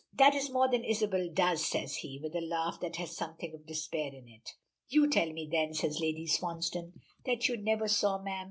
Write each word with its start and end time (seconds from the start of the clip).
"That 0.13 0.33
is 0.33 0.49
more 0.49 0.67
than 0.67 0.83
Isabel 0.83 1.29
does," 1.31 1.63
says 1.63 1.97
he, 1.97 2.17
with 2.19 2.35
a 2.35 2.41
laugh 2.41 2.79
that 2.79 2.95
has 2.95 3.15
something 3.15 3.53
of 3.53 3.67
despair 3.67 4.07
in 4.07 4.27
it. 4.27 4.49
"You 4.87 5.07
tell 5.07 5.31
me, 5.31 5.47
then," 5.51 5.75
says 5.75 5.99
Lady 5.99 6.25
Swansdown, 6.25 6.93
"that 7.27 7.47
you 7.47 7.55
never 7.55 7.87
saw 7.87 8.17
Mme. 8.17 8.39